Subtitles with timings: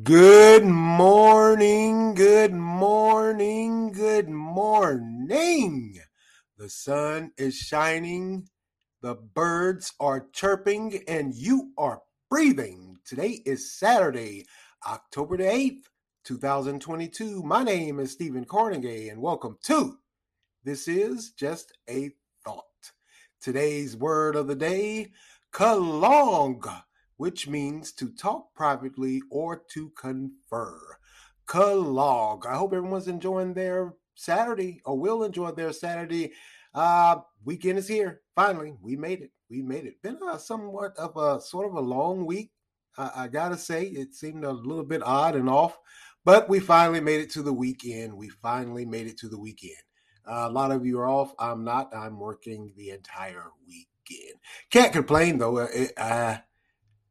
[0.00, 6.00] Good morning, good morning, good morning.
[6.56, 8.48] The sun is shining,
[9.02, 12.00] the birds are chirping, and you are
[12.30, 12.96] breathing.
[13.04, 14.46] Today is Saturday,
[14.88, 15.84] October the 8th,
[16.24, 17.42] 2022.
[17.42, 19.98] My name is Stephen Cornegay, and welcome to
[20.64, 22.10] This is Just a
[22.46, 22.64] Thought.
[23.42, 25.12] Today's word of the day,
[25.52, 26.66] collogue
[27.22, 30.76] which means to talk privately or to confer.
[31.46, 32.44] Collogue.
[32.46, 36.32] I hope everyone's enjoying their Saturday or will enjoy their Saturday.
[36.74, 38.22] Uh, weekend is here.
[38.34, 39.30] Finally, we made it.
[39.48, 40.02] We made it.
[40.02, 42.50] Been a somewhat of a sort of a long week.
[42.98, 45.78] I, I gotta say, it seemed a little bit odd and off,
[46.24, 48.12] but we finally made it to the weekend.
[48.16, 49.76] We finally made it to the weekend.
[50.28, 51.34] Uh, a lot of you are off.
[51.38, 51.94] I'm not.
[51.94, 54.40] I'm working the entire weekend.
[54.70, 55.58] Can't complain though.
[55.58, 56.38] It, uh,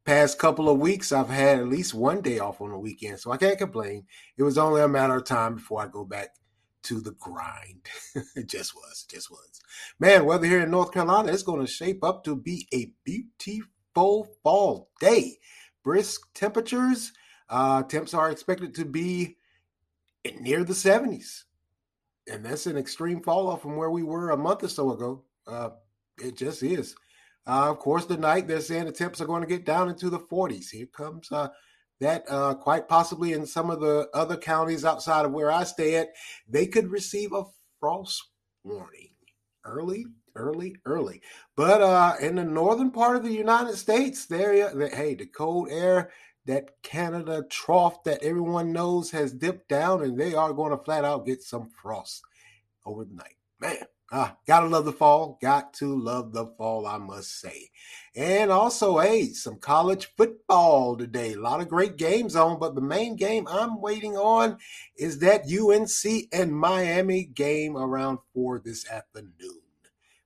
[0.05, 3.32] past couple of weeks, I've had at least one day off on the weekend, so
[3.32, 4.05] I can't complain.
[4.38, 6.30] It was only a matter of time before I go back
[6.84, 7.88] to the grind.
[8.35, 9.62] it just was, just was.
[9.99, 14.27] Man, weather here in North Carolina is going to shape up to be a beautiful
[14.44, 15.38] fall day.
[15.84, 17.12] Brisk temperatures.
[17.49, 19.38] Uh, temps are expected to be
[20.40, 21.44] near the 70s.
[22.32, 25.24] And that's an extreme fall off from where we were a month or so ago.
[25.48, 25.70] Uh,
[26.20, 26.96] it just is.
[27.48, 30.20] Uh, of course, tonight they're saying the temps are going to get down into the
[30.20, 30.70] 40s.
[30.70, 31.50] Here comes uh,
[32.00, 35.96] that uh, quite possibly in some of the other counties outside of where I stay
[35.96, 36.10] at,
[36.48, 37.46] they could receive a
[37.80, 38.22] frost
[38.64, 39.10] warning
[39.66, 41.22] early, early, early.
[41.56, 44.54] But uh, in the northern part of the United States, there,
[44.90, 46.12] hey, the cold air,
[46.46, 51.06] that Canada trough that everyone knows has dipped down, and they are going to flat
[51.06, 52.24] out get some frost
[52.86, 53.36] over the night.
[53.60, 55.37] Man, Ah, gotta love the fall.
[55.41, 57.70] Got to love the fall, I must say.
[58.13, 61.31] And also, hey, some college football today.
[61.34, 64.57] A lot of great games on, but the main game I'm waiting on
[64.97, 69.61] is that UNC and Miami game around four this afternoon.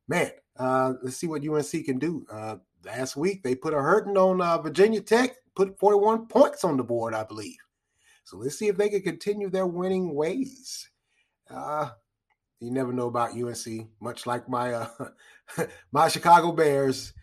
[0.07, 2.25] Man, uh, let's see what UNC can do.
[2.31, 6.77] Uh, last week they put a hurting on uh, Virginia Tech, put 41 points on
[6.77, 7.57] the board, I believe.
[8.23, 10.89] So let's see if they can continue their winning ways.
[11.47, 11.91] Uh,
[12.65, 13.87] you never know about UNC.
[14.01, 14.87] Much like my uh,
[15.91, 17.13] my Chicago Bears,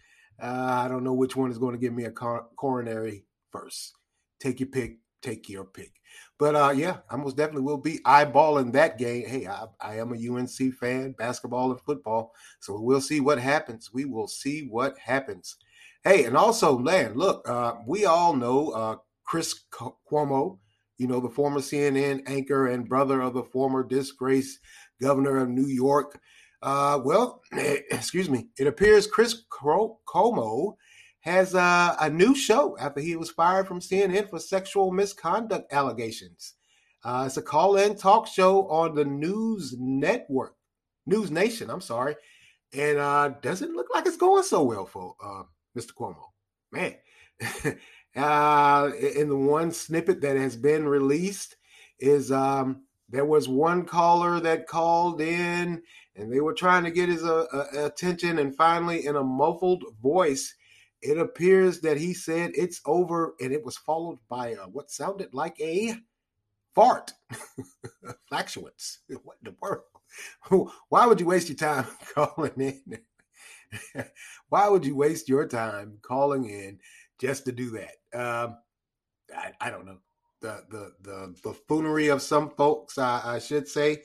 [0.41, 3.95] uh, I don't know which one is going to give me a cor- coronary first.
[4.41, 4.99] Take your pick.
[5.21, 5.93] Take your pick.
[6.39, 9.27] But uh, yeah, I most definitely will be eyeballing that game.
[9.27, 12.33] Hey, I, I am a UNC fan, basketball and football.
[12.61, 13.93] So we'll see what happens.
[13.93, 15.57] We will see what happens.
[16.05, 20.59] Hey, and also, man, look, uh, we all know uh, Chris Cuomo,
[21.03, 24.61] you know, the former CNN anchor and brother of the former disgraced
[25.01, 26.21] governor of New York.
[26.63, 28.47] Uh, well, excuse me.
[28.57, 30.77] It appears Chris Cuomo
[31.23, 36.55] has uh, a new show after he was fired from CNN for sexual misconduct allegations.
[37.05, 40.55] Uh, it's a call-in talk show on the News Network,
[41.05, 41.69] News Nation.
[41.69, 42.15] I'm sorry,
[42.73, 45.43] and uh, doesn't look like it's going so well for uh,
[45.77, 45.95] Mr.
[45.99, 46.27] Cuomo.
[46.71, 46.95] Man,
[48.17, 51.57] uh, in the one snippet that has been released
[51.99, 55.83] is um, there was one caller that called in
[56.17, 59.85] and they were trying to get his uh, uh, attention and finally in a muffled
[60.03, 60.55] voice
[61.03, 65.35] it appears that he said it's over and it was followed by a, what sounded
[65.35, 65.95] like a
[66.75, 67.13] fart.
[68.29, 70.71] Flatulence what in the world?
[70.89, 72.99] Why would you waste your time calling in?
[74.49, 76.79] Why would you waste your time calling in
[77.23, 78.57] just to do that um,
[79.35, 79.99] I, I don't know
[80.43, 84.03] the the the buffoonery of some folks, I, I, should say.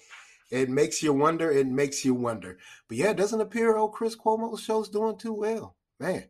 [0.49, 1.51] It makes you wonder.
[1.51, 2.57] It makes you wonder.
[2.87, 6.29] But yeah, it doesn't appear old Chris Cuomo's show's doing too well, man.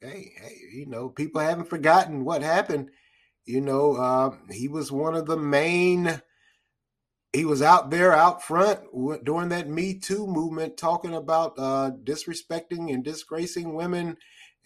[0.00, 2.90] Hey, hey, you know, people haven't forgotten what happened.
[3.44, 6.22] You know, uh, he was one of the main.
[7.32, 8.80] He was out there out front
[9.24, 14.16] during that Me Too movement, talking about uh, disrespecting and disgracing women,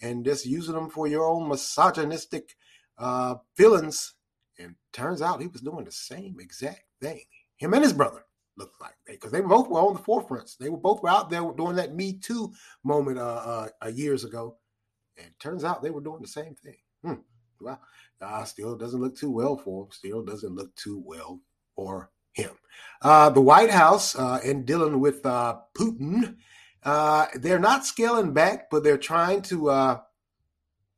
[0.01, 2.55] and just using them for your own misogynistic
[2.97, 4.13] uh, feelings
[4.59, 7.21] and turns out he was doing the same exact thing.
[7.57, 8.25] Him and his brother
[8.57, 10.57] looked like because they both were on the forefronts.
[10.57, 12.53] They were both were out there doing that Me Too
[12.83, 14.57] moment uh, uh, years ago,
[15.17, 16.77] and turns out they were doing the same thing.
[17.03, 17.21] Hmm.
[17.59, 17.79] Well,
[18.21, 19.91] uh, still doesn't look too well for him.
[19.91, 21.41] Still doesn't look too well
[21.75, 22.51] for him.
[23.01, 26.35] Uh, the White House uh, in dealing with uh, Putin,
[26.85, 29.99] uh, they're not scaling back, but they're trying to, uh,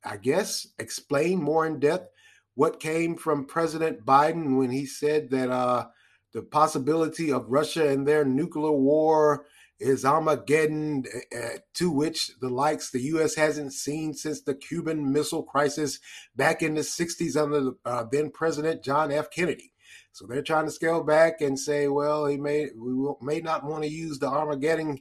[0.04, 2.12] I guess, explain more in depth
[2.56, 5.88] what came from President Biden when he said that uh,
[6.34, 9.46] the possibility of Russia and their nuclear war
[9.80, 11.06] is Armageddon,
[11.36, 13.36] uh, to which the likes the U.S.
[13.36, 16.00] hasn't seen since the Cuban Missile Crisis
[16.36, 19.30] back in the 60s under the, uh, then President John F.
[19.30, 19.72] Kennedy.
[20.12, 23.84] So they're trying to scale back and say, well, he may we may not want
[23.84, 24.98] to use the Armageddon,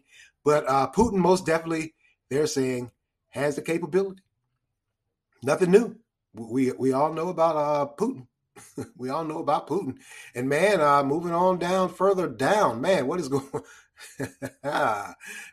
[0.47, 1.93] but uh, Putin most definitely
[2.31, 2.93] they're saying
[3.31, 4.23] has the capability.
[5.43, 5.97] Nothing new.
[6.33, 8.29] We we all know about uh, Putin.
[8.97, 9.97] we all know about Putin.
[10.37, 13.45] And man, uh, moving on down further down, man, what is going?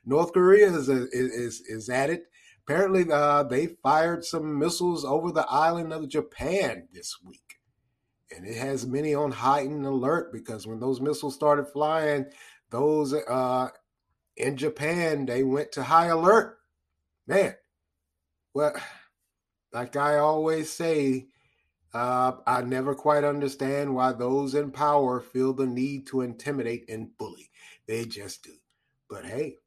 [0.06, 2.26] North Korea is, is is at it.
[2.66, 7.44] Apparently, uh, they fired some missiles over the island of Japan this week
[8.36, 12.26] and it has many on heightened alert because when those missiles started flying,
[12.70, 13.70] those uh,
[14.36, 16.58] in Japan they went to high alert.
[17.28, 17.56] Man,
[18.54, 18.74] well,
[19.72, 21.28] like I always say,
[21.94, 27.16] uh, I never quite understand why those in power feel the need to intimidate and
[27.18, 27.50] bully.
[27.88, 28.54] They just do.
[29.10, 29.58] But hey,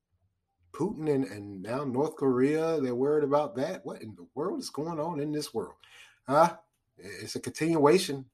[0.73, 3.85] Putin and, and now North Korea, they're worried about that.
[3.85, 5.77] What in the world is going on in this world?
[6.29, 6.57] Huh?
[6.99, 8.27] It's a continuation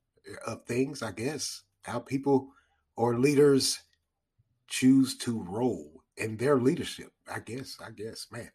[0.47, 1.63] of things, I guess.
[1.83, 2.49] How people
[2.97, 3.81] or leaders
[4.69, 7.11] choose to roll in their leadership.
[7.33, 8.51] I guess, I guess, man.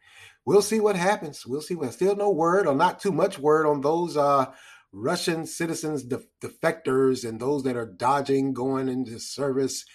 [0.45, 1.45] We'll see what happens.
[1.45, 4.51] We'll see what still no word or not too much word on those uh
[4.93, 9.85] Russian citizens def- defectors and those that are dodging going into service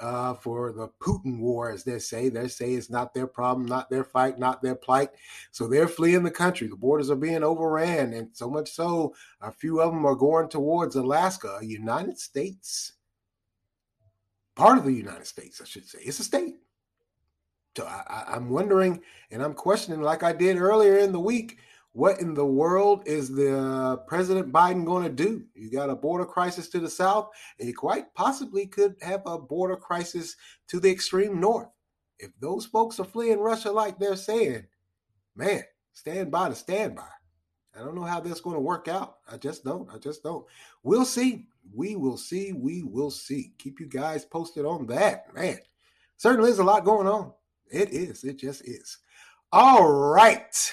[0.00, 2.28] uh, for the Putin war, as they say.
[2.28, 5.10] They say it's not their problem, not their fight, not their plight.
[5.50, 6.68] So they're fleeing the country.
[6.68, 10.48] The borders are being overran, and so much so, a few of them are going
[10.48, 12.94] towards Alaska, United States,
[14.56, 16.00] part of the United States, I should say.
[16.02, 16.56] It's a state.
[17.76, 19.00] So I, I'm wondering,
[19.30, 21.58] and I'm questioning, like I did earlier in the week
[21.92, 25.44] what in the world is the uh, President Biden going to do?
[25.54, 29.38] You got a border crisis to the south, and you quite possibly could have a
[29.38, 30.36] border crisis
[30.68, 31.68] to the extreme north.
[32.18, 34.66] If those folks are fleeing Russia like they're saying,
[35.34, 37.08] man, stand by to stand by.
[37.74, 39.16] I don't know how that's going to work out.
[39.30, 39.88] I just don't.
[39.92, 40.44] I just don't.
[40.82, 41.46] We'll see.
[41.74, 42.52] We will see.
[42.52, 43.52] We will see.
[43.58, 45.32] Keep you guys posted on that.
[45.34, 45.58] Man,
[46.16, 47.32] certainly is a lot going on.
[47.70, 48.24] It is.
[48.24, 48.98] It just is.
[49.52, 50.72] All right.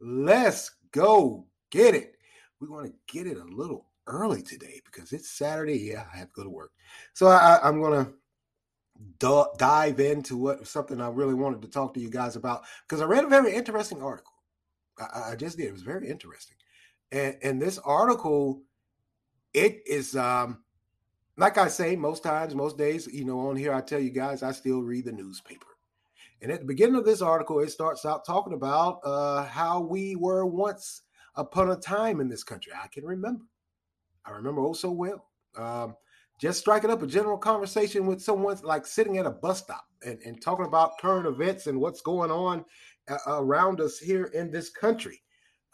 [0.00, 2.16] Let's go get it.
[2.60, 5.78] We're going to get it a little early today because it's Saturday.
[5.78, 6.72] Yeah, I have to go to work.
[7.14, 8.06] So I, am going
[9.18, 13.00] to dive into what something I really wanted to talk to you guys about because
[13.00, 14.32] I read a very interesting article.
[14.98, 15.66] I, I just did.
[15.66, 16.56] It was very interesting.
[17.12, 18.62] And, and this article,
[19.52, 20.64] it is um,
[21.36, 24.42] like I say most times, most days, you know, on here I tell you guys
[24.42, 25.66] I still read the newspaper.
[26.42, 30.16] And at the beginning of this article, it starts out talking about uh, how we
[30.16, 31.02] were once
[31.36, 32.72] upon a time in this country.
[32.74, 33.44] I can remember.
[34.26, 35.26] I remember oh so well.
[35.56, 35.96] Um,
[36.40, 40.18] just striking up a general conversation with someone like sitting at a bus stop and,
[40.24, 42.64] and talking about current events and what's going on
[43.08, 45.22] uh, around us here in this country.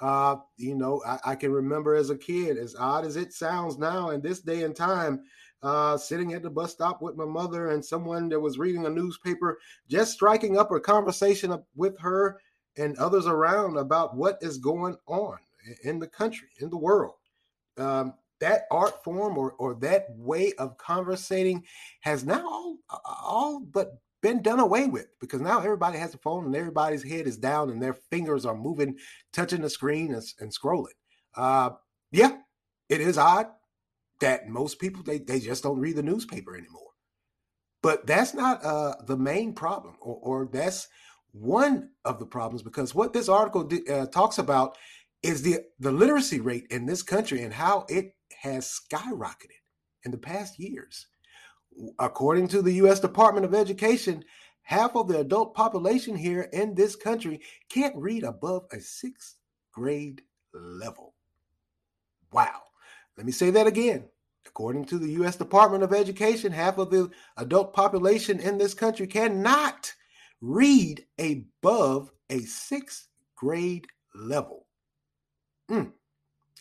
[0.01, 3.77] Uh, you know, I, I, can remember as a kid, as odd as it sounds
[3.77, 5.23] now in this day and time,
[5.63, 8.91] uh, sitting at the bus stop with my mother and someone that was reading a
[8.91, 9.59] newspaper,
[9.89, 12.41] just striking up a conversation with her
[12.77, 15.37] and others around about what is going on
[15.85, 17.15] in the country, in the world.
[17.77, 21.63] Um, that art form or, or that way of conversating
[22.01, 26.47] has now all, all but been done away with because now everybody has a phone
[26.47, 28.97] and everybody's head is down and their fingers are moving,
[29.33, 30.87] touching the screen and, and scrolling.
[31.35, 31.71] Uh,
[32.13, 32.39] yeah,
[32.89, 33.47] it is odd
[34.21, 36.91] that most people they, they just don't read the newspaper anymore.
[37.83, 40.87] But that's not uh, the main problem, or, or, that's
[41.33, 44.77] one of the problems because what this article uh, talks about
[45.23, 49.61] is the the literacy rate in this country and how it has skyrocketed
[50.05, 51.07] in the past years.
[51.99, 53.01] According to the U.S.
[53.01, 54.25] Department of Education,
[54.63, 59.37] half of the adult population here in this country can't read above a sixth
[59.73, 61.15] grade level.
[62.33, 62.63] Wow.
[63.17, 64.05] Let me say that again.
[64.51, 65.37] According to the U.S.
[65.37, 69.93] Department of Education, half of the adult population in this country cannot
[70.41, 74.67] read above a sixth grade level.
[75.71, 75.93] Mm.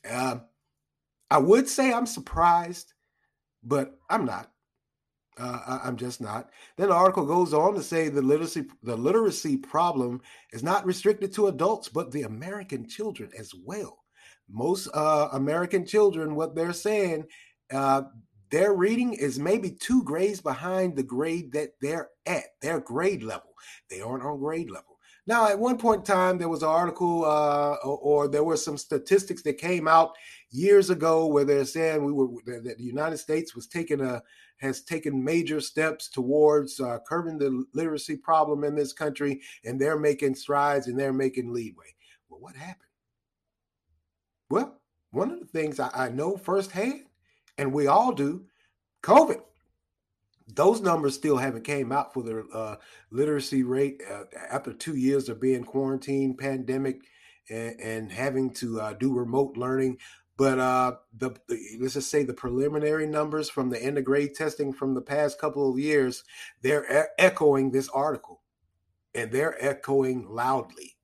[0.10, 0.38] Uh,
[1.32, 2.94] I would say I'm surprised,
[3.64, 4.52] but I'm not.
[5.38, 6.50] Uh, I'm just not.
[6.78, 11.34] Then the article goes on to say the literacy the literacy problem is not restricted
[11.34, 14.00] to adults, but the American children as well
[14.52, 17.26] most uh, American children, what they're saying,
[17.72, 18.04] uh,
[18.52, 23.54] their reading is maybe two grades behind the grade that they're at, their grade level.
[23.90, 24.98] They aren't on grade level.
[25.28, 28.58] Now, at one point in time, there was an article uh, or, or, there were
[28.58, 30.14] some statistics that came out
[30.50, 34.24] years ago where they're saying we were that the United States was taking a
[34.58, 40.00] has taken major steps towards uh, curbing the literacy problem in this country, and they're
[40.00, 41.96] making strides and they're making leadway.
[42.28, 42.90] Well, what happened?
[44.50, 47.06] Well, one of the things I, I know firsthand,
[47.60, 48.46] and we all do,
[49.04, 49.42] COVID
[50.56, 52.76] those numbers still haven't came out for the uh,
[53.12, 57.02] literacy rate uh, after two years of being quarantined, pandemic,
[57.50, 59.98] and, and having to uh, do remote learning.
[60.38, 64.34] But uh, the, the, let's just say the preliminary numbers from the end of grade
[64.36, 66.24] testing from the past couple of years,
[66.62, 68.42] they're e- echoing this article,
[69.14, 70.96] and they're echoing loudly.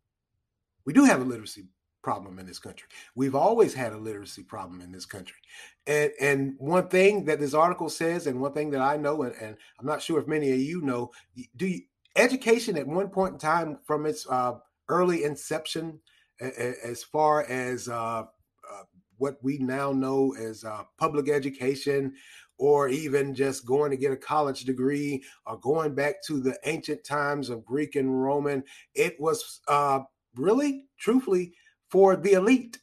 [0.85, 1.65] We do have a literacy
[2.05, 2.87] problem in this country.
[3.15, 5.41] We've always had a literacy problem in this country.
[5.87, 9.35] And and one thing that this article says, and one thing that I know, and,
[9.41, 11.11] and I'm not sure if many of you know,
[11.55, 11.81] do you,
[12.15, 14.53] education at one point in time from its uh,
[14.87, 15.99] early inception,
[16.39, 18.83] as far as uh, uh,
[19.17, 22.13] what we now know as uh, public education,
[22.57, 27.03] or even just going to get a college degree, or going back to the ancient
[27.03, 30.01] times of Greek and Roman, it was uh,
[30.35, 31.53] really, truthfully,
[31.95, 32.77] for the elite,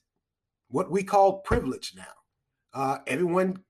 [0.69, 2.14] what we call privilege now.
[2.73, 3.62] Uh, everyone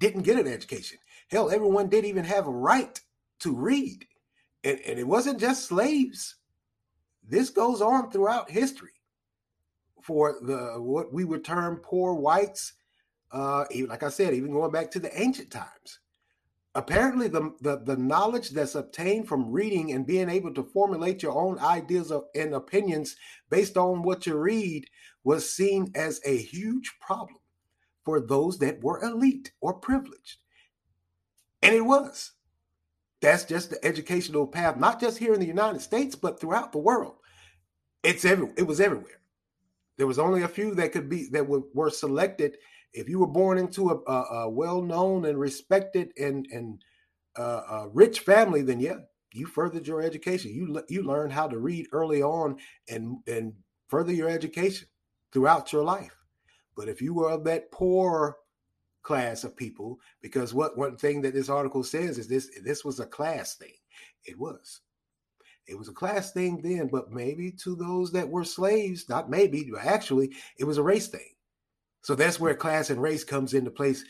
[0.00, 0.98] didn't get an education.
[1.30, 3.00] Hell, everyone didn't even have a right
[3.38, 4.04] to read.
[4.64, 6.34] And, and it wasn't just slaves.
[7.22, 9.00] This goes on throughout history
[10.02, 12.72] for the what we would term poor whites.
[13.30, 16.00] Uh, even like I said, even going back to the ancient times,
[16.74, 21.32] apparently the, the, the knowledge that's obtained from reading and being able to formulate your
[21.32, 23.16] own ideas of, and opinions
[23.50, 24.86] based on what you read
[25.24, 27.38] was seen as a huge problem
[28.04, 30.38] for those that were elite or privileged.
[31.62, 32.32] And it was.
[33.20, 36.78] That's just the educational path not just here in the united states but throughout the
[36.78, 37.14] world.
[38.02, 39.20] It's every it was everywhere.
[39.96, 42.56] There was only a few that could be that were, were selected
[42.92, 46.82] if you were born into a, a, a well-known and respected and and
[47.36, 48.98] uh, a rich family, then yeah,
[49.32, 50.52] you furthered your education.
[50.52, 52.58] You you learned how to read early on
[52.88, 53.54] and and
[53.88, 54.88] further your education
[55.32, 56.16] throughout your life.
[56.76, 58.36] But if you were of that poor
[59.02, 63.00] class of people, because what one thing that this article says is this this was
[63.00, 63.74] a class thing.
[64.24, 64.80] It was.
[65.66, 69.70] It was a class thing then, but maybe to those that were slaves, not maybe,
[69.80, 71.30] actually, it was a race thing.
[72.02, 74.04] So that's where class and race comes into place.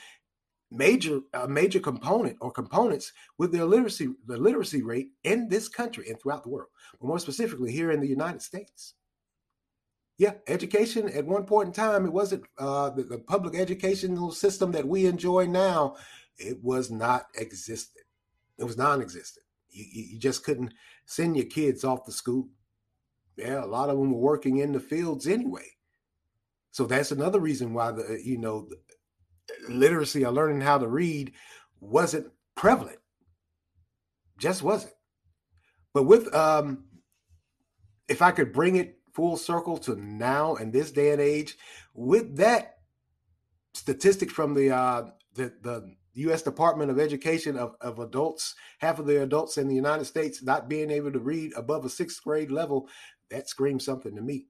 [0.70, 6.08] Major, a major component or components with the literacy, the literacy rate in this country
[6.08, 8.94] and throughout the world, but more specifically here in the United States.
[10.16, 14.72] Yeah, education at one point in time, it wasn't uh, the, the public educational system
[14.72, 15.96] that we enjoy now.
[16.38, 18.06] It was not existent.
[18.58, 19.44] It was non-existent.
[19.70, 20.72] You, you just couldn't
[21.04, 22.48] send your kids off to school.
[23.36, 25.66] Yeah, a lot of them were working in the fields anyway.
[26.72, 28.68] So that's another reason why the you know
[29.68, 31.32] literacy or learning how to read
[31.80, 32.98] wasn't prevalent.
[34.38, 34.94] Just wasn't.
[35.94, 36.84] But with um
[38.08, 41.56] if I could bring it full circle to now and this day and age,
[41.94, 42.78] with that
[43.74, 46.42] statistic from the uh the, the U.S.
[46.42, 50.68] Department of Education of, of adults, half of the adults in the United States not
[50.68, 52.88] being able to read above a sixth grade level,
[53.30, 54.46] that screams something to me.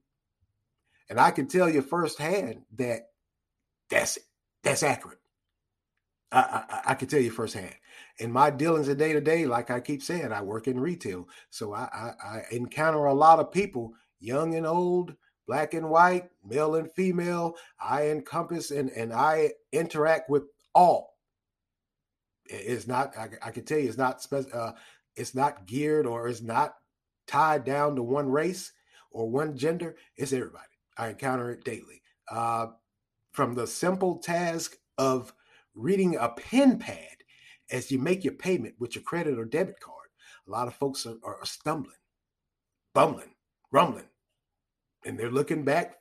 [1.09, 3.07] And I can tell you firsthand that
[3.89, 4.17] that's
[4.63, 5.19] that's accurate.
[6.31, 7.75] I, I, I can tell you firsthand.
[8.17, 11.27] In my dealings a day to day, like I keep saying, I work in retail.
[11.49, 15.15] So I, I, I encounter a lot of people, young and old,
[15.47, 17.55] black and white, male and female.
[17.79, 20.43] I encompass and, and I interact with
[20.73, 21.17] all.
[22.45, 24.71] It's not, I, I can tell you, it's not, uh,
[25.15, 26.75] it's not geared or it's not
[27.27, 28.71] tied down to one race
[29.11, 29.95] or one gender.
[30.17, 30.65] It's everybody.
[30.97, 32.01] I encounter it daily.
[32.29, 32.67] Uh,
[33.31, 35.33] from the simple task of
[35.73, 36.97] reading a pen pad
[37.71, 40.09] as you make your payment with your credit or debit card,
[40.47, 41.95] a lot of folks are, are stumbling,
[42.93, 43.33] bumbling,
[43.71, 44.07] rumbling,
[45.05, 45.95] and they're looking back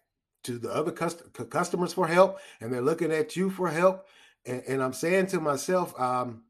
[0.44, 4.06] to the other cust- customers for help, and they're looking at you for help.
[4.44, 6.42] And, and I'm saying to myself, um,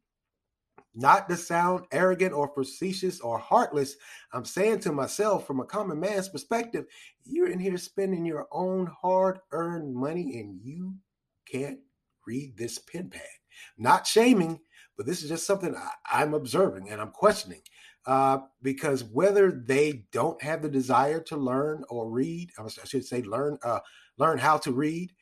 [0.95, 3.97] not to sound arrogant or facetious or heartless.
[4.33, 6.87] I'm saying to myself, from a common man's perspective,
[7.25, 10.95] you're in here spending your own hard earned money and you
[11.51, 11.79] can't
[12.27, 13.23] read this pen pad.
[13.79, 14.61] Not shaming,
[14.97, 15.75] but this is just something
[16.11, 17.63] I, am observing and I'm questioning.
[18.05, 23.23] Uh, because whether they don't have the desire to learn or read, I should say
[23.23, 23.79] learn uh,
[24.19, 25.13] learn how to read,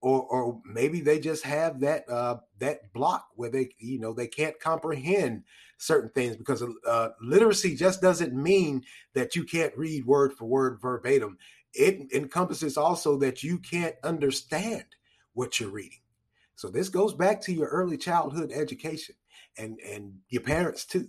[0.00, 4.26] or or maybe they just have that uh, that block where they you know they
[4.28, 5.44] can't comprehend
[5.78, 10.78] certain things because uh, literacy just doesn't mean that you can't read word for word
[10.80, 11.38] verbatim.
[11.74, 14.84] It encompasses also that you can't understand
[15.34, 16.00] what you're reading.
[16.56, 19.14] So this goes back to your early childhood education.
[19.58, 21.08] and and your parents too.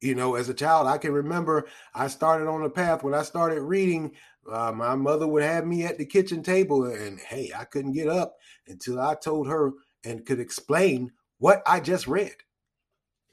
[0.00, 3.22] You know, as a child, I can remember I started on a path when I
[3.22, 4.12] started reading.
[4.50, 8.08] Uh, my mother would have me at the kitchen table, and hey, I couldn't get
[8.08, 9.72] up until I told her
[10.04, 12.34] and could explain what I just read.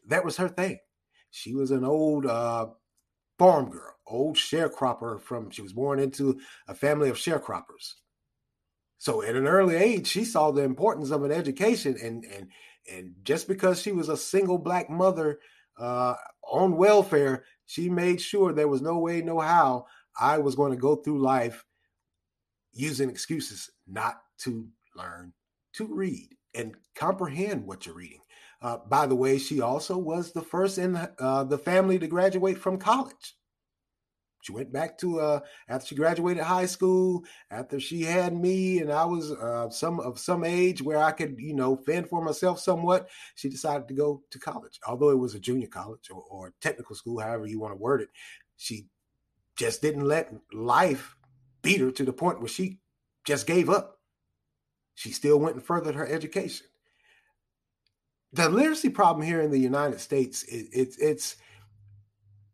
[0.07, 0.79] That was her thing.
[1.31, 2.67] She was an old uh,
[3.37, 5.49] farm girl, old sharecropper from.
[5.49, 7.93] She was born into a family of sharecroppers.
[8.97, 12.47] So at an early age, she saw the importance of an education, and and
[12.91, 15.39] and just because she was a single black mother
[15.77, 19.85] uh, on welfare, she made sure there was no way, no how
[20.19, 21.65] I was going to go through life
[22.73, 25.33] using excuses not to learn
[25.73, 28.21] to read and comprehend what you're reading.
[28.61, 32.57] Uh, by the way, she also was the first in uh, the family to graduate
[32.57, 33.35] from college.
[34.41, 38.91] She went back to uh, after she graduated high school, after she had me, and
[38.91, 42.59] I was uh, some of some age where I could, you know, fend for myself
[42.59, 43.09] somewhat.
[43.35, 46.95] She decided to go to college, although it was a junior college or, or technical
[46.95, 48.09] school, however you want to word it.
[48.55, 48.88] She
[49.59, 51.17] just didn't let life
[51.61, 52.79] beat her to the point where she
[53.25, 53.99] just gave up.
[54.95, 56.65] She still went and furthered her education.
[58.31, 61.35] The literacy problem here in the United States, it, it, it's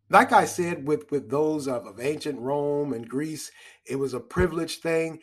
[0.09, 3.51] like I said, with with those of, of ancient Rome and Greece,
[3.85, 5.19] it was a privileged thing.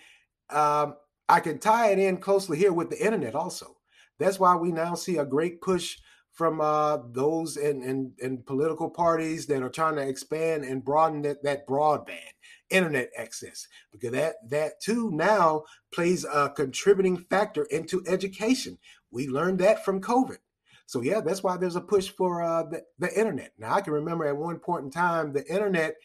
[0.50, 0.94] Um,
[1.28, 3.76] I can tie it in closely here with the internet also.
[4.20, 5.98] That's why we now see a great push
[6.32, 11.22] from uh, those in, in, in, political parties that are trying to expand and broaden
[11.22, 12.32] that, that broadband
[12.70, 15.62] internet access because that that too now
[15.92, 18.78] plays a contributing factor into education.
[19.10, 20.38] We learned that from COVID.
[20.86, 23.52] So yeah, that's why there's a push for uh, the, the internet.
[23.58, 25.96] Now I can remember at one point in time the internet,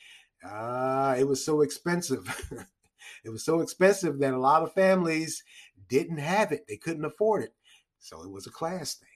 [0.45, 2.27] uh, it was so expensive.
[3.23, 5.43] it was so expensive that a lot of families
[5.87, 6.65] didn't have it.
[6.67, 7.53] They couldn't afford it.
[7.99, 9.09] So it was a class thing.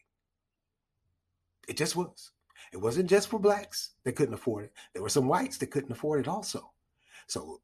[1.68, 2.32] It just was.
[2.74, 4.74] It wasn't just for blacks that couldn't afford it.
[4.94, 6.72] There were some whites that couldn't afford it also.
[7.28, 7.62] So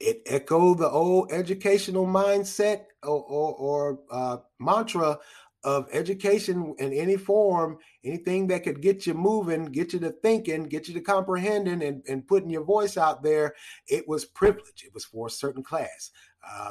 [0.00, 5.18] it echoed the old educational mindset or, or, or uh, mantra
[5.64, 10.64] of education in any form, anything that could get you moving, get you to thinking,
[10.64, 13.54] get you to comprehending, and, and putting your voice out there,
[13.88, 14.84] it was privilege.
[14.84, 16.10] It was for a certain class,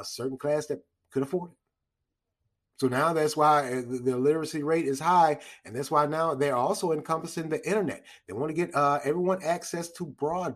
[0.00, 1.56] a certain class that could afford it.
[2.78, 6.56] So now that's why uh, the literacy rate is high, and that's why now they're
[6.56, 8.04] also encompassing the internet.
[8.26, 10.54] They want to get uh, everyone access to broadband,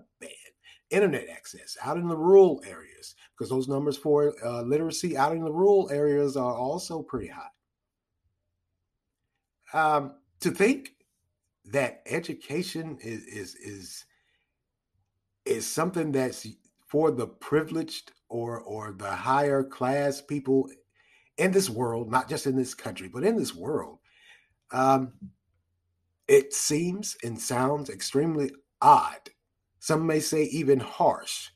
[0.90, 5.42] internet access out in the rural areas, because those numbers for uh, literacy out in
[5.42, 7.48] the rural areas are also pretty high.
[9.74, 10.92] Um, to think
[11.64, 14.04] that education is is is
[15.44, 16.46] is something that's
[16.87, 20.68] for the privileged or or the higher class people
[21.38, 23.98] in this world, not just in this country, but in this world.
[24.70, 25.14] Um,
[26.28, 29.30] it seems and sounds extremely odd.
[29.80, 31.50] Some may say even harsh.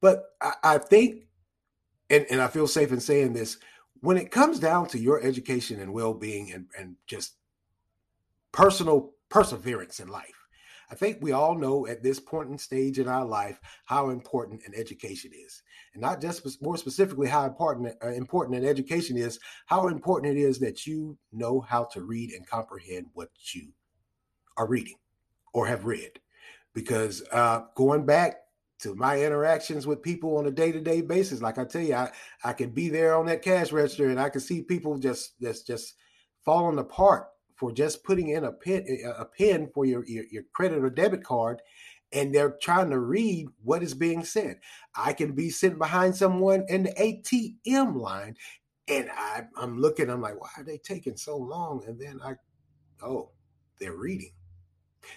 [0.00, 1.28] But I, I think,
[2.10, 3.58] and, and I feel safe in saying this,
[4.00, 7.36] when it comes down to your education and well-being and, and just
[8.52, 10.33] personal perseverance in life
[10.94, 14.62] i think we all know at this point in stage in our life how important
[14.66, 15.62] an education is
[15.94, 20.40] and not just more specifically how important uh, important an education is how important it
[20.40, 23.72] is that you know how to read and comprehend what you
[24.56, 24.94] are reading
[25.52, 26.10] or have read.
[26.74, 28.36] Because uh, going back
[28.80, 32.10] to my interactions with people on a day-to-day basis like i tell you i
[32.42, 35.62] i could be there on that cash register and i can see people just that's
[35.62, 35.94] just
[36.44, 38.86] falling apart for just putting in a pin
[39.18, 41.60] a pin for your, your, your credit or debit card
[42.12, 44.58] and they're trying to read what is being said
[44.94, 48.36] i can be sitting behind someone in the atm line
[48.88, 52.34] and I, i'm looking i'm like why are they taking so long and then i
[53.02, 53.30] oh
[53.80, 54.32] they're reading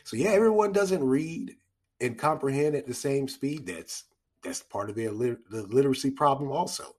[0.04, 1.56] so yeah everyone doesn't read
[2.02, 3.66] and comprehend at the same speed.
[3.66, 4.06] That's
[4.44, 5.08] that's part of the,
[5.50, 6.96] the literacy problem also.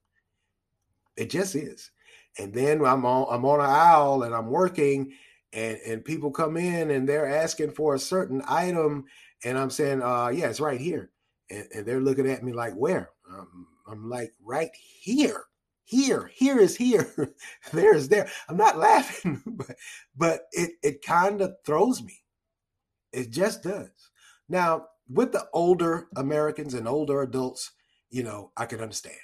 [1.16, 1.90] It just is.
[2.38, 5.12] And then I'm on I'm on an aisle and I'm working
[5.53, 9.05] and and people come in and they're asking for a certain item
[9.45, 11.11] and I'm saying, uh yeah, it's right here.
[11.51, 13.11] And, and they're looking at me like, where?
[13.31, 15.45] Um, I'm like, right here.
[15.85, 17.11] Here, here is here.
[17.73, 18.29] there is there.
[18.47, 19.75] I'm not laughing, but
[20.15, 22.19] but it it kind of throws me.
[23.11, 24.11] It just does.
[24.51, 27.73] Now, with the older Americans and older adults,
[28.11, 29.17] you know, I can understand.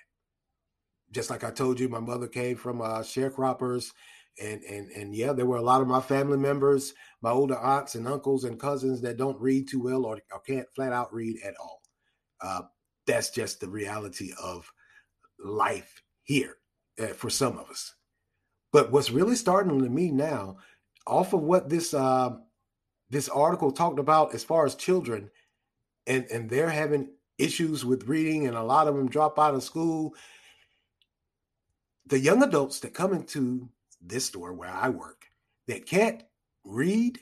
[1.11, 3.93] Just like I told you, my mother came from uh, sharecroppers,
[4.40, 7.94] and and and yeah, there were a lot of my family members, my older aunts
[7.94, 11.37] and uncles and cousins that don't read too well or, or can't flat out read
[11.44, 11.81] at all.
[12.40, 12.62] Uh,
[13.07, 14.70] that's just the reality of
[15.38, 16.57] life here
[17.01, 17.94] uh, for some of us.
[18.73, 20.57] But what's really starting to me now
[21.07, 22.31] off of what this uh,
[23.11, 25.31] this article talked about as far as children,
[26.07, 29.62] and and they're having issues with reading, and a lot of them drop out of
[29.62, 30.14] school.
[32.07, 33.68] The young adults that come into
[34.07, 35.27] this store where I work
[35.67, 36.23] that can't
[36.64, 37.21] read,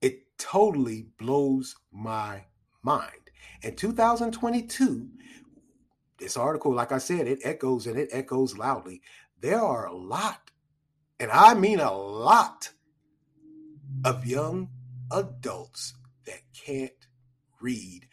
[0.00, 2.44] it totally blows my
[2.82, 3.30] mind.
[3.62, 5.08] In 2022,
[6.18, 9.02] this article, like I said, it echoes and it echoes loudly.
[9.40, 10.50] There are a lot,
[11.20, 12.70] and I mean a lot,
[14.04, 14.68] of young
[15.10, 15.94] adults
[16.26, 16.92] that can't
[17.60, 18.06] read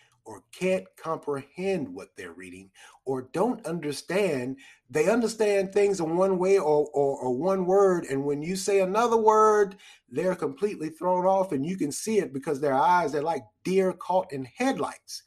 [0.62, 2.71] can't comprehend what they're reading
[3.06, 4.58] or don't understand.
[4.89, 8.82] They understand things in one way or, or, or, one word and when you say
[8.82, 9.78] another word
[10.12, 13.93] they're completely thrown off and you can see it because their eyes they're like deer
[13.93, 15.24] caught in headlights.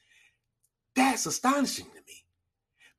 [0.96, 2.24] That's astonishing to me.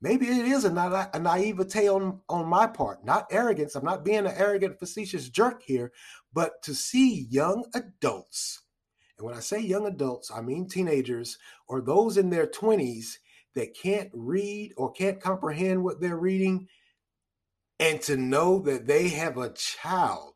[0.02, 3.04] Maybe it is a, na- a naivete on, on my part.
[3.04, 3.76] Not arrogance.
[3.76, 5.92] I'm not being an arrogant facetious jerk here
[6.34, 8.60] but to see young adults
[9.18, 13.16] and when I say young adults, I mean teenagers or those in their 20s
[13.54, 16.68] that can't read or can't comprehend what they're reading,
[17.80, 20.34] and to know that they have a child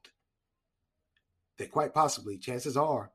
[1.59, 3.13] that quite possibly, chances are,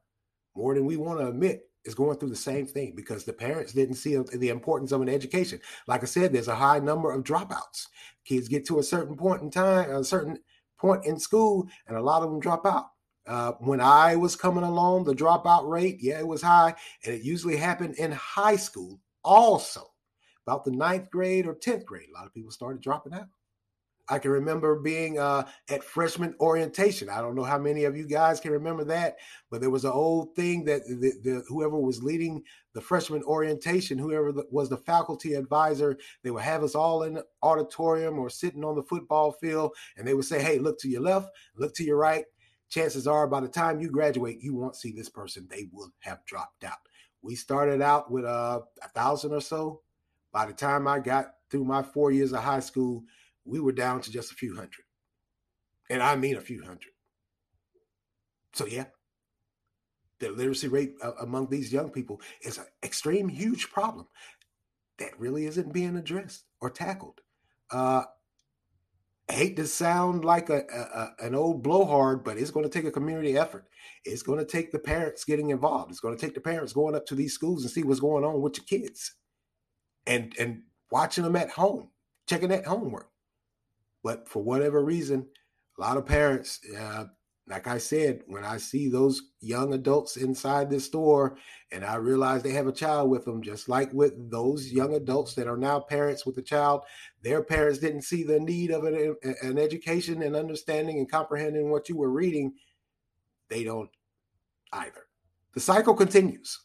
[0.56, 3.74] more than we want to admit, is going through the same thing because the parents
[3.74, 5.60] didn't see the importance of an education.
[5.88, 7.88] Like I said, there's a high number of dropouts.
[8.24, 10.40] Kids get to a certain point in time, a certain
[10.80, 12.86] point in school, and a lot of them drop out.
[13.28, 17.24] Uh, when I was coming along, the dropout rate, yeah, it was high, and it
[17.24, 19.92] usually happened in high school also.
[20.46, 23.26] About the ninth grade or 10th grade, a lot of people started dropping out.
[24.08, 27.10] I can remember being uh, at freshman orientation.
[27.10, 29.16] I don't know how many of you guys can remember that,
[29.50, 33.98] but there was an old thing that the, the, whoever was leading the freshman orientation,
[33.98, 38.64] whoever was the faculty advisor, they would have us all in the auditorium or sitting
[38.64, 41.84] on the football field, and they would say, "Hey, look to your left, look to
[41.84, 42.26] your right,
[42.76, 45.48] chances are by the time you graduate, you won't see this person.
[45.50, 46.78] They will have dropped out.
[47.22, 49.82] We started out with uh, a thousand or so.
[50.34, 53.04] By the time I got through my four years of high school,
[53.46, 54.84] we were down to just a few hundred.
[55.90, 56.92] And I mean a few hundred.
[58.54, 58.86] So, yeah,
[60.20, 64.08] the literacy rate uh, among these young people is an extreme, huge problem
[64.98, 67.22] that really isn't being addressed or tackled.
[67.72, 68.04] Uh,
[69.34, 72.92] hate to sound like a, a, an old blowhard, but it's going to take a
[72.92, 73.66] community effort.
[74.04, 75.92] It's going to take the parents getting involved.
[75.92, 78.24] It's going to take the parents going up to these schools and see what's going
[78.24, 79.16] on with your kids,
[80.06, 80.62] and and
[80.92, 81.90] watching them at home,
[82.30, 83.10] checking that homework.
[84.04, 85.28] But for whatever reason,
[85.78, 87.06] a lot of parents uh,
[87.48, 91.38] like I said, when I see those young adults inside this store
[91.72, 95.36] and I realize they have a child with them, just like with those young adults
[95.36, 96.82] that are now parents with a child,
[97.22, 101.88] their parents didn't see the need of an, an education and understanding and comprehending what
[101.88, 102.54] you were reading.
[103.50, 103.92] They don't
[104.74, 105.06] either.
[105.54, 106.60] The cycle continues.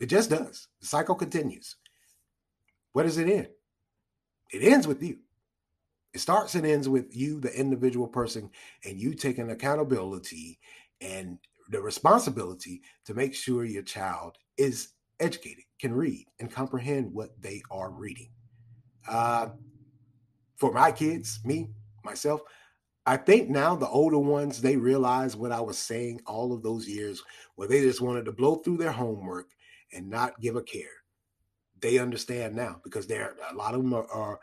[0.00, 0.68] It just does.
[0.80, 1.76] The cycle continues.
[2.92, 3.48] What does it end?
[4.50, 5.18] It ends with you.
[6.14, 8.50] It starts and ends with you, the individual person,
[8.84, 10.58] and you taking accountability
[11.00, 11.38] and
[11.70, 17.62] the responsibility to make sure your child is educated, can read, and comprehend what they
[17.70, 18.28] are reading.
[19.08, 19.48] Uh,
[20.56, 21.70] for my kids, me,
[22.04, 22.42] myself,
[23.04, 26.86] I think now the older ones, they realize what I was saying all of those
[26.86, 27.22] years
[27.56, 29.48] where they just wanted to blow through their homework
[29.92, 30.84] and not give a care.
[31.80, 34.38] They understand now because they're a lot of them are, are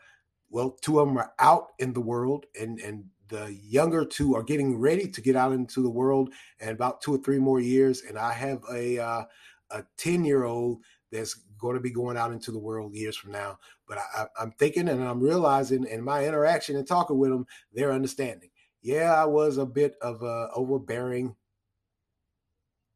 [0.50, 4.42] well, two of them are out in the world, and and the younger two are
[4.42, 8.02] getting ready to get out into the world in about two or three more years.
[8.02, 9.24] And I have a uh,
[9.70, 10.82] a ten year old
[11.12, 13.58] that's going to be going out into the world years from now.
[13.86, 17.92] But I, am thinking and I'm realizing in my interaction and talking with them, they're
[17.92, 18.50] understanding.
[18.82, 21.36] Yeah, I was a bit of a overbearing,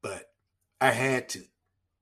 [0.02, 0.30] but
[0.80, 1.42] I had to.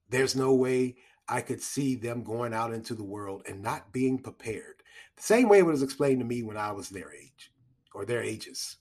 [0.08, 0.96] There's no way
[1.28, 4.81] I could see them going out into the world and not being prepared.
[5.16, 7.52] The same way it was explained to me when I was their age
[7.94, 8.76] or their ages.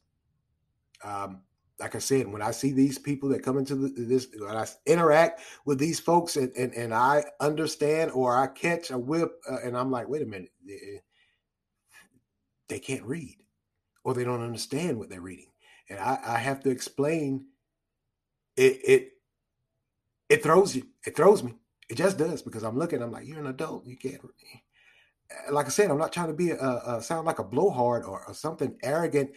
[1.04, 1.41] Um,
[1.82, 4.67] like I said, when I see these people that come into the, this, when I
[4.86, 9.58] interact with these folks and, and, and I understand or I catch a whip uh,
[9.63, 11.02] and I'm like, wait a minute, they,
[12.70, 13.38] they, can't read
[14.04, 15.48] or they don't understand what they're reading.
[15.89, 17.46] And I, I have to explain
[18.56, 19.10] it, it,
[20.30, 21.56] it throws you, it throws me.
[21.89, 23.88] It just does because I'm looking, I'm like, you're an adult.
[23.88, 24.22] You can't,
[25.52, 28.26] like I said, I'm not trying to be a, a sound like a blowhard or,
[28.28, 29.32] or, something arrogant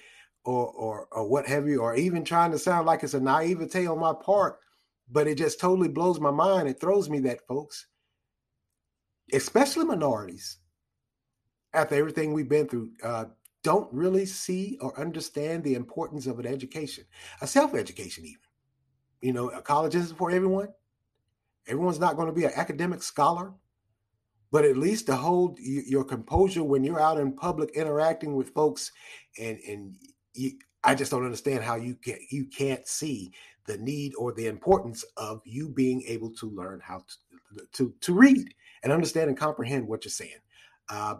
[0.45, 3.87] or, or or what have you, or even trying to sound like it's a naivete
[3.87, 4.59] on my part.
[5.11, 6.69] But it just totally blows my mind.
[6.69, 7.87] It throws me that folks,
[9.33, 10.59] especially minorities,
[11.75, 13.27] after everything we've been through, uh,
[13.63, 17.05] don't really see or understand the importance of an education,
[17.41, 18.41] a self education, even.
[19.21, 20.69] You know, a college isn't for everyone.
[21.67, 23.55] Everyone's not going to be an academic scholar,
[24.51, 28.93] but at least to hold your composure when you're out in public interacting with folks,
[29.39, 29.95] and and
[30.35, 30.53] you,
[30.83, 33.33] I just don't understand how you can you can't see
[33.67, 38.15] the need or the importance of you being able to learn how to to, to
[38.15, 40.41] read and understand and comprehend what you're saying.
[40.89, 41.17] Uh,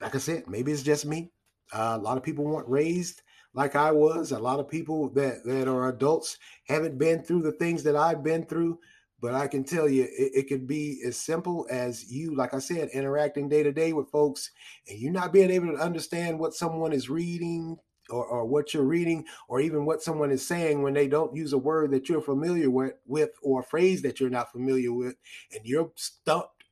[0.00, 1.30] like I said, maybe it's just me.
[1.72, 3.22] Uh, a lot of people weren't raised
[3.54, 4.32] like I was.
[4.32, 8.22] A lot of people that that are adults haven't been through the things that I've
[8.22, 8.78] been through.
[9.20, 12.58] But I can tell you, it, it could be as simple as you, like I
[12.58, 14.50] said, interacting day to day with folks,
[14.88, 17.76] and you not being able to understand what someone is reading
[18.08, 21.52] or, or what you're reading, or even what someone is saying when they don't use
[21.52, 25.14] a word that you're familiar with, with or a phrase that you're not familiar with,
[25.52, 26.64] and you're stumped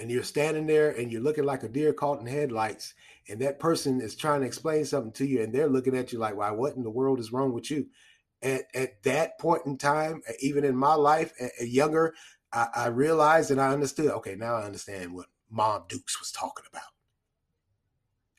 [0.00, 2.94] and you're standing there and you're looking like a deer caught in headlights
[3.28, 6.18] and that person is trying to explain something to you and they're looking at you
[6.18, 7.86] like why what in the world is wrong with you
[8.42, 12.14] at, at that point in time uh, even in my life younger
[12.52, 16.64] I, I realized and i understood okay now i understand what mom dukes was talking
[16.70, 16.82] about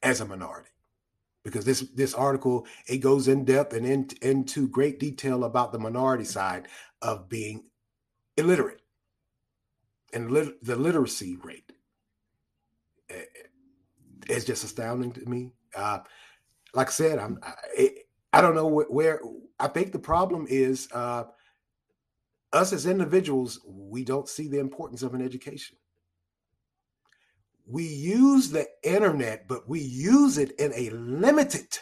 [0.03, 0.69] as a minority
[1.43, 5.79] because this this article it goes in depth and in, into great detail about the
[5.79, 6.67] minority side
[7.01, 7.65] of being
[8.37, 8.81] illiterate
[10.13, 11.71] and lit- the literacy rate
[13.09, 15.51] eh, eh, is just astounding to me.
[15.75, 15.99] Uh,
[16.73, 17.89] like I said, I'm I,
[18.33, 19.21] I don't know where,
[19.59, 21.25] I think the problem is uh,
[22.53, 23.59] us as individuals.
[23.67, 25.77] We don't see the importance of an education.
[27.67, 31.77] We use the internet, but we use it in a limited,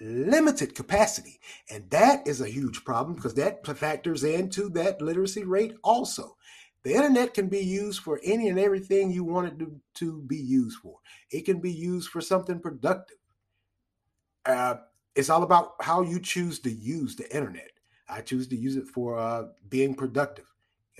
[0.00, 1.40] limited capacity,
[1.70, 6.36] and that is a huge problem because that factors into that literacy rate also.
[6.84, 10.36] The internet can be used for any and everything you want it to, to be
[10.36, 10.98] used for.
[11.30, 13.16] It can be used for something productive.
[14.44, 14.74] Uh,
[15.14, 17.70] it's all about how you choose to use the internet.
[18.08, 20.46] I choose to use it for uh, being productive.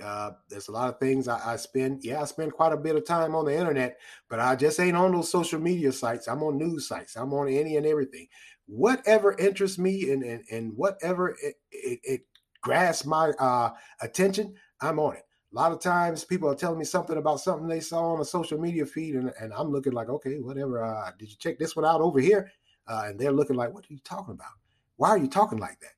[0.03, 2.03] Uh, there's a lot of things I, I, spend.
[2.03, 3.97] Yeah, I spend quite a bit of time on the internet,
[4.29, 6.27] but I just ain't on those social media sites.
[6.27, 7.15] I'm on news sites.
[7.15, 8.27] I'm on any and everything.
[8.67, 12.21] Whatever interests me and and, and whatever it, it, it
[12.61, 13.69] grasps my uh,
[14.01, 15.23] attention, I'm on it
[15.55, 18.25] a lot of times people are telling me something about something they saw on a
[18.25, 21.75] social media feed and, and i'm looking like okay whatever uh, did you check this
[21.75, 22.51] one out over here
[22.87, 24.53] uh, and they're looking like what are you talking about?
[24.97, 25.93] Why are you talking like that?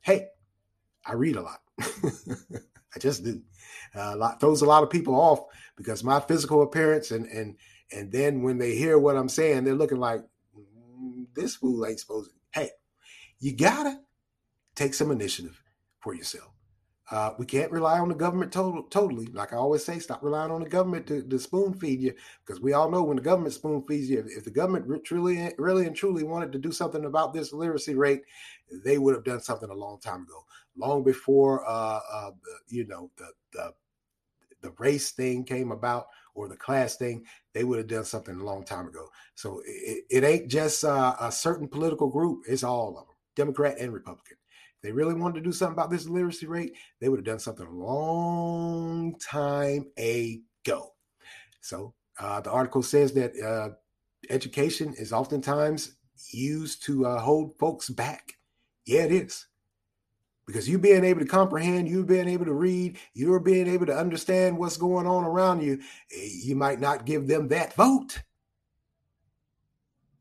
[0.00, 0.28] Hey
[1.06, 1.60] i read a lot.
[1.80, 3.40] I just do.
[3.94, 5.40] Uh, a lot throws a lot of people off
[5.76, 7.56] because my physical appearance and and
[7.92, 10.20] and then when they hear what i'm saying they're looking like
[10.56, 12.70] mm, this fool ain't supposed to hey
[13.40, 14.00] you gotta
[14.76, 15.62] take some initiative
[16.00, 16.52] for yourself
[17.10, 19.26] uh, we can't rely on the government total, totally.
[19.26, 22.14] Like I always say, stop relying on the government to, to spoon feed you,
[22.46, 25.52] because we all know when the government spoon feeds you, if, if the government truly,
[25.58, 28.22] really and truly wanted to do something about this literacy rate,
[28.84, 30.44] they would have done something a long time ago,
[30.76, 32.30] long before uh, uh,
[32.68, 33.74] you know the, the
[34.62, 37.24] the race thing came about or the class thing.
[37.54, 39.08] They would have done something a long time ago.
[39.34, 43.78] So it, it ain't just uh, a certain political group; it's all of them, Democrat
[43.80, 44.36] and Republican
[44.82, 47.66] they really wanted to do something about this literacy rate, they would have done something
[47.66, 50.94] a long time ago.
[51.60, 53.70] So uh, the article says that uh,
[54.30, 55.96] education is oftentimes
[56.32, 58.34] used to uh, hold folks back.
[58.86, 59.46] Yeah, it is.
[60.46, 63.96] Because you being able to comprehend, you being able to read, you're being able to
[63.96, 65.78] understand what's going on around you,
[66.12, 68.22] eh, you might not give them that vote.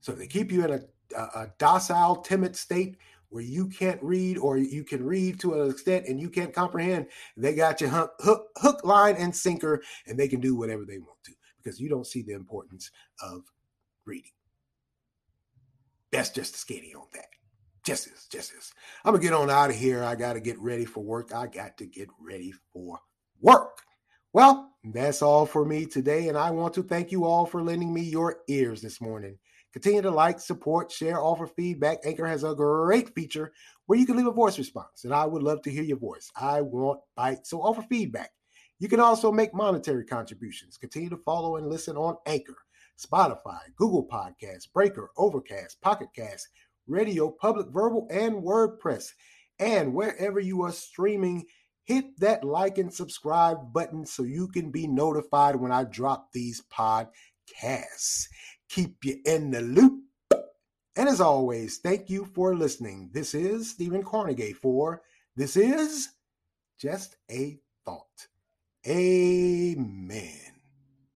[0.02, 0.82] So they keep you in a,
[1.17, 2.98] a, a docile, timid state
[3.30, 7.08] where you can't read or you can read to an extent and you can't comprehend,
[7.38, 10.98] they got you hook, hook, hook, line, and sinker, and they can do whatever they
[10.98, 12.89] want to because you don't see the importance
[13.22, 13.44] of
[14.06, 14.32] reading.
[16.12, 17.28] That's just a skinny on that.
[17.86, 18.74] Just this, just this.
[19.06, 20.04] I'm gonna get on out of here.
[20.04, 21.34] I gotta get ready for work.
[21.34, 23.00] I got to get ready for
[23.42, 23.82] work.
[24.34, 27.94] Well, that's all for me today, and I want to thank you all for lending
[27.94, 29.38] me your ears this morning.
[29.71, 31.99] Continue to like, support, share, offer feedback.
[32.03, 33.51] Anchor has a great feature
[33.86, 36.32] where you can leave a voice response, and I would love to hear your voice.
[36.36, 38.32] I want bites, so offer feedback.
[38.79, 40.77] You can also make monetary contributions.
[40.77, 42.58] Continue to follow and listen on Anchor,
[42.97, 46.47] Spotify, Google Podcasts, Breaker, Overcast, Pocket Cast,
[46.88, 49.10] Radio, Public Verbal, and WordPress.
[49.60, 51.45] And wherever you are streaming,
[51.84, 56.63] hit that like and subscribe button so you can be notified when I drop these
[56.73, 58.27] podcasts
[58.69, 60.03] keep you in the loop.
[60.95, 63.10] And as always, thank you for listening.
[63.13, 65.01] This is Stephen Carnegie for
[65.36, 66.10] This Is
[66.79, 68.27] Just a Thought.
[68.88, 70.59] Amen.